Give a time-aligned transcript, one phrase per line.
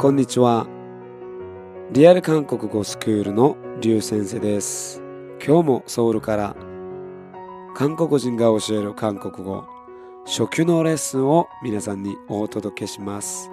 [0.00, 0.66] こんにちは。
[1.92, 5.02] リアル韓国語スクールのリュウ先生です。
[5.46, 6.56] 今日もソウルから
[7.76, 9.66] 韓国人が教える韓国語
[10.24, 13.50] 初級のレッスンを皆さんにお届けします。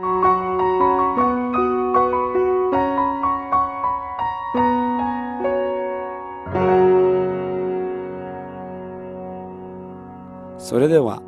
[10.58, 11.22] それでは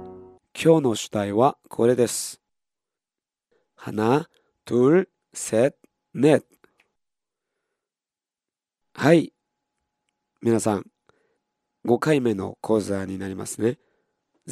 [0.56, 2.40] 今日の主題はこれです。
[3.76, 4.30] 花、
[4.69, 5.75] 둘 셋、
[6.15, 6.45] 넷。
[8.95, 9.33] はい。
[10.41, 10.87] 皆さん、
[11.85, 13.79] 5回目の講座になりますね。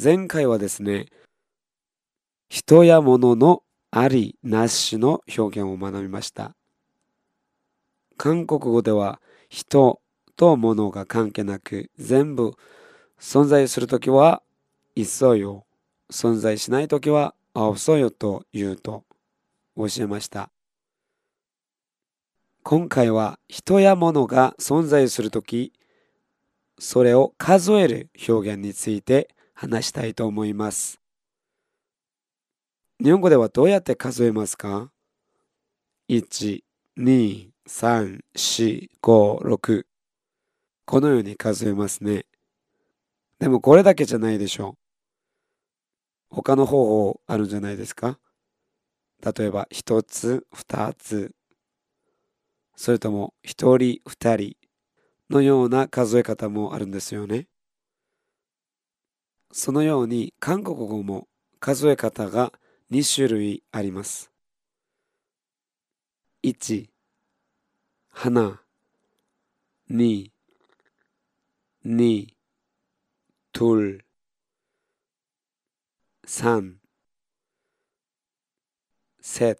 [0.01, 1.07] 前回はですね、
[2.49, 6.55] 人や物のありなしの表現を学びました。
[8.17, 10.01] 韓国語では人
[10.35, 12.53] と物が関係なく全部
[13.19, 14.43] 存在するときは、
[14.95, 15.65] いっそよ。
[16.11, 19.03] 存在しないときは、あおそよと言うと
[19.78, 20.50] 教えました。
[22.64, 25.72] 今回は人や物が存在するとき、
[26.78, 31.00] それを数える表現について話したいと思います。
[33.02, 34.90] 日本語ではどうやって数えますか
[36.08, 36.64] ?1、
[36.98, 39.86] 2、3、4、5、6
[40.86, 42.26] このように数えますね。
[43.38, 44.78] でもこれだけじゃないでしょう。
[46.30, 48.18] 他の方法あるんじゃないですか？
[49.24, 51.34] 例えば一つ、二つ、
[52.76, 54.56] それとも一人、二人
[55.30, 57.48] のような数え方もあるんですよね。
[59.50, 61.26] そのように韓国語も
[61.58, 62.52] 数え方が
[62.90, 64.30] 2種類あります。
[66.42, 66.88] 1、
[68.10, 68.62] 花、
[69.90, 70.30] 2、
[71.84, 72.36] 2、
[73.52, 74.04] 둘、
[76.24, 76.76] 3、
[79.38, 79.56] 셋,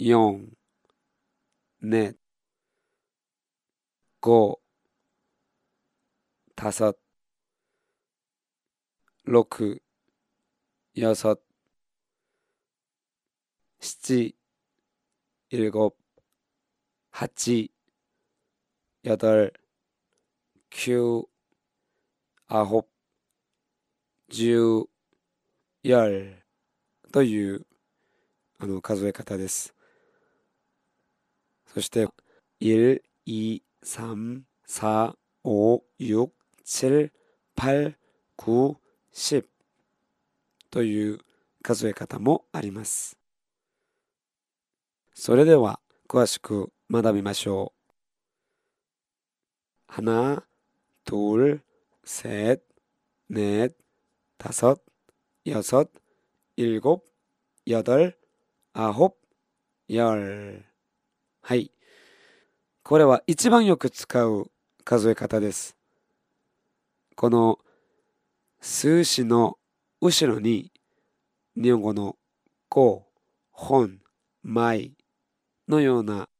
[0.00, 0.50] 용,
[1.80, 2.16] 넷,
[4.20, 4.58] 고,
[6.54, 6.98] 다섯,
[9.24, 9.78] 로크,
[10.96, 11.42] 여섯,
[13.80, 14.32] 시지,
[15.50, 15.98] 일곱,
[17.10, 17.68] 하지,
[19.04, 19.52] 여덟,
[20.70, 21.26] 큐,
[22.46, 22.90] 아홉,
[24.30, 24.86] 주,
[25.84, 26.42] 열,
[27.12, 27.62] 또 유.
[28.62, 29.74] あの数え方です。
[31.66, 32.06] そして、
[32.60, 36.30] 1、2、3、4、5、6、
[36.64, 37.10] 7、
[37.56, 37.96] 8、
[38.38, 38.76] 9、
[39.12, 39.44] 10
[40.70, 41.18] という
[41.60, 43.18] 数え方もあります。
[45.12, 47.72] それでは詳しく学びましょ
[49.88, 50.00] う。
[50.00, 50.40] 1。
[51.10, 51.60] 2。
[52.04, 52.04] 3。
[52.06, 52.38] 4。
[52.38, 52.38] 5。
[52.38, 52.62] 6。
[53.32, 53.74] 7。
[54.38, 54.80] 8、
[55.50, 55.90] よそ、
[57.66, 58.21] い、
[58.74, 59.18] あほ、
[59.88, 60.64] 열。
[61.42, 61.70] はい。
[62.82, 64.50] これは一番よく使う
[64.82, 65.76] 数え方です。
[67.14, 67.58] この
[68.62, 69.58] 数詞の
[70.00, 70.72] 後ろに
[71.54, 72.16] 日本語の
[72.70, 73.06] こ、
[73.50, 74.00] 本、
[74.42, 74.96] い
[75.68, 76.30] のような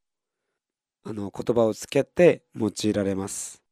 [1.04, 3.62] あの言葉をつけて用いられます。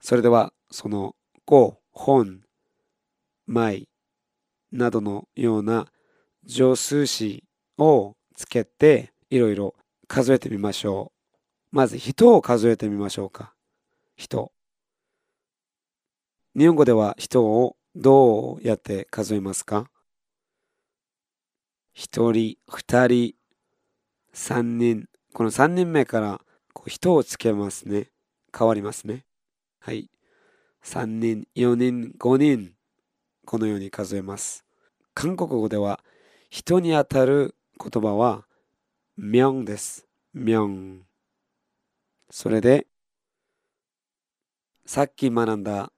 [0.00, 1.14] それではその
[1.44, 2.40] こ、本、
[3.46, 3.88] い
[4.72, 5.86] などのような
[6.46, 7.44] 乗数詞
[7.78, 9.74] をつけていろいろ
[10.06, 11.12] 数えてみましょ
[11.72, 11.76] う。
[11.76, 13.54] まず人を数えてみましょうか。
[14.16, 14.52] 人。
[16.56, 19.90] 日本語では人をどうやって数えますか？
[21.92, 23.34] 一人、二人、
[24.32, 25.08] 三人。
[25.32, 26.40] この三人目から
[26.72, 28.10] こう人をつけますね。
[28.56, 29.24] 変わりますね。
[29.80, 30.10] はい。
[30.82, 32.74] 三人、四人、五人。
[33.46, 34.64] このように数えます。
[35.12, 36.00] 韓国語では
[36.53, 38.45] 人にあたる言葉は、
[39.17, 40.07] 명です。
[40.33, 41.01] 명。
[42.29, 42.87] それで、
[44.85, 45.91] さっき学んだ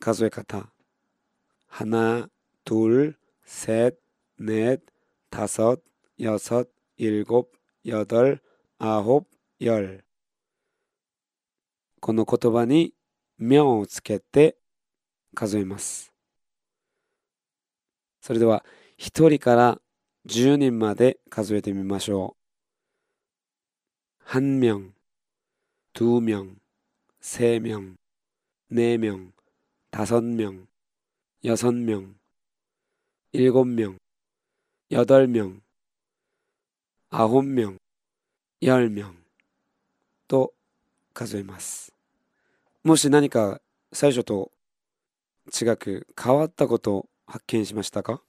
[0.00, 0.72] 数え方。
[1.68, 2.28] 하나
[2.64, 3.98] 둘、 셋、
[4.38, 4.80] 넷、
[5.30, 5.80] 다섯、
[6.18, 7.52] 여 섯、 일 곱、
[7.84, 8.40] 여 덟、
[8.78, 9.26] あほ、
[9.60, 10.04] 열
[12.00, 12.94] この言葉に
[13.38, 14.56] 명をつけて
[15.34, 16.12] 数えます。
[18.20, 18.64] それでは、
[19.00, 19.80] 一人から
[20.26, 22.42] 10人まで数えてみましょう。
[24.24, 24.90] 한 명、
[25.94, 26.56] 두 명、
[27.20, 27.96] 세 명、
[28.72, 29.30] 네 명、
[29.90, 30.66] 다섯 명、
[31.44, 32.14] 여섯 명、
[33.32, 33.96] 일곱 명、
[34.90, 35.60] 여덟 명、
[37.10, 37.76] 아홉 명、
[38.60, 39.14] 열 명
[40.26, 40.52] と
[41.14, 41.92] 数えます。
[42.82, 43.60] もし何か
[43.92, 44.50] 最初と
[45.52, 48.20] 違く変わったことを発見しましたか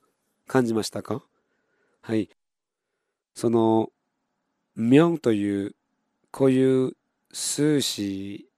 [0.52, 1.22] 感じましたか？
[2.02, 2.28] はい。
[3.34, 3.88] その、
[4.76, 5.74] 明という
[6.30, 6.92] こういう
[7.32, 8.50] 数詞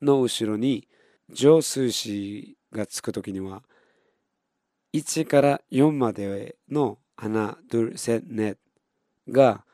[0.00, 0.88] の後ろに
[1.30, 3.62] 上数詞がつくときには
[4.94, 8.56] 1から4までの花、ドゥル、セ、ネ
[9.28, 9.64] が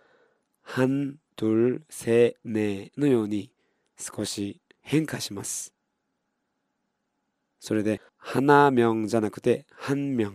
[0.61, 3.51] 半、ドゥル、セ、ネのように
[3.97, 5.73] 少し変化します。
[7.59, 10.31] それで、花名じゃなくて、半名。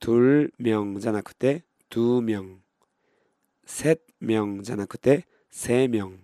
[0.00, 2.58] 둘名じゃなくて、두 명。
[3.66, 6.18] 셋 명じゃなくて、세 명。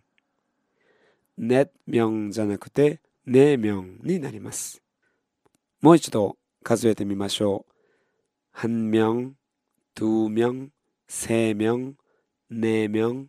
[1.39, 4.83] 넷 명じゃなくて、네 명になります。
[5.81, 7.73] もう一度数えてみましょう。
[8.53, 9.33] 한 명、
[9.95, 10.71] 두 명、
[11.09, 11.95] 세 명、
[12.51, 13.29] 네 명、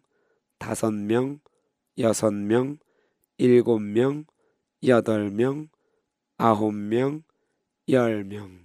[0.60, 1.40] 다섯 명、
[1.98, 2.78] 여섯 명、
[3.38, 4.26] 일곱 명、
[4.84, 5.68] 여덟 명、
[6.38, 7.22] 아홉 명、
[7.88, 8.65] 열 명。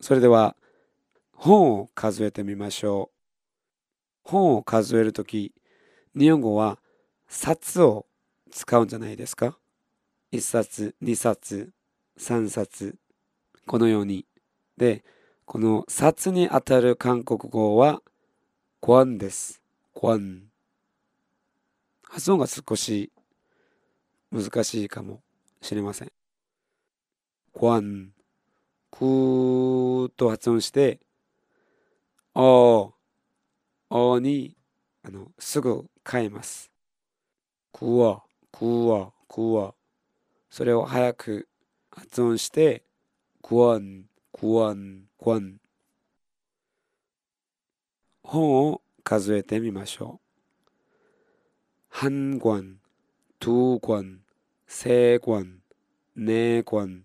[0.00, 0.56] それでは
[1.32, 3.16] 本を数えてみましょう。
[4.24, 5.54] 本を数えるとき、
[6.16, 6.78] 日本語は
[7.28, 8.06] 冊を
[8.50, 9.58] 使うんじゃないですか
[10.32, 11.72] ?1 冊、2冊、
[12.18, 12.96] 3冊、
[13.66, 14.26] このように。
[14.76, 15.04] で、
[15.44, 18.02] この冊にあたる韓国語は、
[18.80, 19.62] コアンです。
[19.94, 20.44] コアン。
[22.02, 23.12] 発音が少し
[24.32, 25.20] 難しいかも
[25.60, 26.12] しれません。
[27.52, 28.15] コアン。
[28.95, 30.99] くーと発音して、
[32.33, 32.91] おー、
[33.89, 34.55] おーに、
[35.03, 36.71] あの、すぐ変えます。
[37.73, 39.73] くわ、くわ、くわ。
[40.49, 41.47] それを早く
[41.91, 42.83] 発音して、
[43.41, 45.57] くわん、くわん、くわん。
[48.23, 50.27] 本を数えてみましょう。
[51.89, 52.79] 한 권、
[53.39, 54.19] 두 권、
[54.67, 55.61] 세 권、
[56.15, 57.03] 네 권、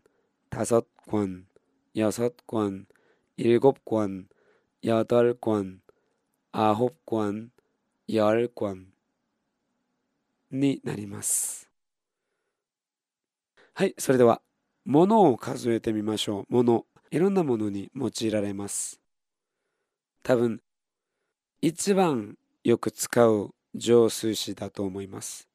[0.50, 1.46] 다섯 권、
[1.94, 2.87] 여섯 권,
[3.37, 4.28] 일곱 권,
[4.82, 5.81] 여덟 권,
[6.52, 7.50] 아홉 권,
[8.08, 8.93] 열 권,
[10.50, 11.69] になります。
[13.75, 14.40] はい、それでは、
[14.84, 16.52] ものを数えてみましょう。
[16.52, 16.87] もの。
[17.11, 19.00] いろんなものに用いられます。
[20.23, 20.61] 多分、
[21.61, 25.49] 一番よく使う浄水詞だと思います。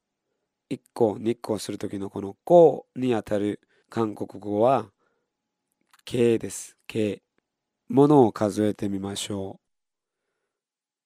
[0.69, 3.59] 1個、2個するときのこの「こ」にあたる
[3.89, 4.89] 韓国語は
[6.05, 6.77] 形です。
[6.87, 7.21] 形。
[7.89, 9.61] ものを数えてみましょう。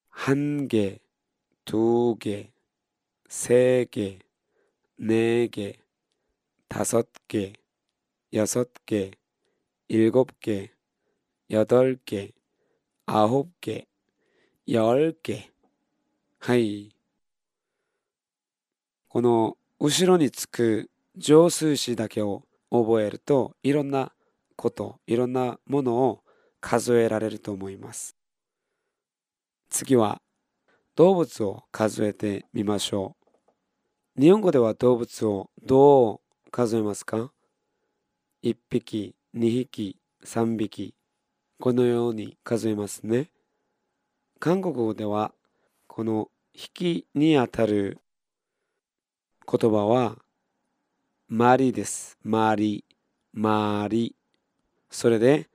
[0.08, 1.00] 半개
[1.64, 2.50] 두 개、
[3.28, 4.20] 세 개、
[4.98, 5.78] 네 개、
[6.68, 7.54] 다섯 개、
[8.32, 9.18] 여섯 개、
[9.88, 10.70] 일곱 개、
[11.50, 12.34] 여덟 개、
[13.06, 13.86] 아홉 개、
[14.68, 15.50] 열 개。
[16.38, 16.94] はい。
[19.08, 24.12] この後ろにつく乗数詞だけを覚えるといろんな
[24.55, 26.23] こと、いろんなものを
[26.59, 28.15] 数えられると思います。
[29.69, 30.21] 次は
[30.95, 33.15] 動物を数えてみましょ
[34.17, 34.21] う。
[34.21, 37.31] 日本語では動物をどう数えますか
[38.43, 40.93] ?1 匹、2匹、3匹。
[41.59, 43.31] このように数えますね。
[44.39, 45.33] 韓国語では
[45.87, 47.99] この引きにあたる
[49.47, 50.17] 言葉は
[51.27, 52.17] マリです。
[52.23, 52.83] マリ、
[53.31, 54.15] マリ。
[54.90, 55.48] それで、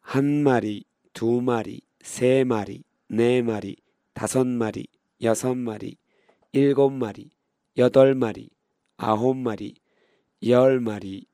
[0.00, 11.28] 한 마리、두 마리、세 마리、네 마리、다섯 마리、여섯 마리、일곱 마리、여덟 마리、아홉 마리、열 마리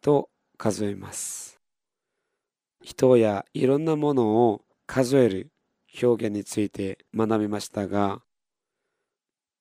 [0.00, 1.60] と数えます。
[2.82, 5.50] 人やいろんなものを数える
[6.02, 8.22] 表現について学びましたが、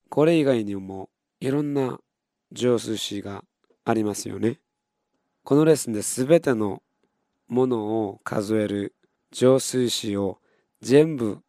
[0.10, 2.00] これ以外にもいろんな
[2.52, 3.44] 上数詞が
[3.84, 4.60] ありますよね。
[5.45, 6.83] このレッスンで全ての
[7.49, 8.95] ものを数える
[9.33, 10.39] 浄水詞を
[10.81, 11.41] 全部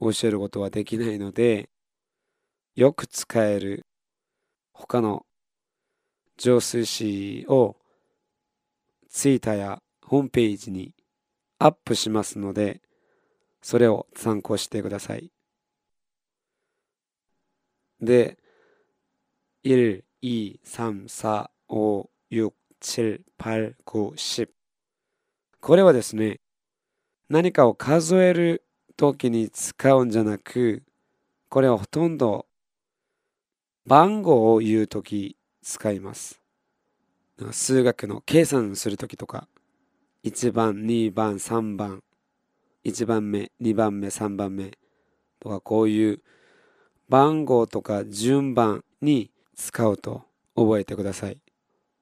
[0.00, 1.70] 教えることはできないので、
[2.74, 3.86] よく使える
[4.72, 5.24] 他の
[6.36, 7.76] 浄水詞を
[9.08, 10.94] ツイッターやホームページに
[11.58, 12.82] アップしますので、
[13.62, 15.32] それを参考してください。
[18.00, 18.38] で、
[19.64, 24.48] 1、2、3、4、5、6、7、8、9、10。
[25.60, 26.40] これはですね、
[27.28, 28.64] 何かを数える
[28.96, 30.82] 時に使うんじゃなく、
[31.48, 32.46] これはほとんど
[33.86, 36.40] 番号を言う時使います。
[37.52, 39.48] 数学の計算する時とか、
[40.24, 42.02] 1番、2番、3番、
[42.84, 44.72] 1番目、2番目、3番目
[45.40, 46.22] とかこういう
[47.08, 51.38] 番号とか順番に使うと覚えてください。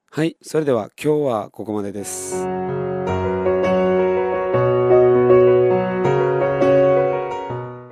[0.09, 2.43] はい、それでは今日はここまでです。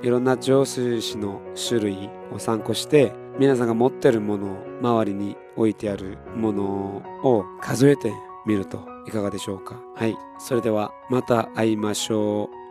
[0.02, 8.12] いろんな浄水師の種類を参考して皆さんが持ってるもの周りに置いてあるものを数えて
[8.46, 12.65] みるといかがでしょうかはいそれではまた会いましょう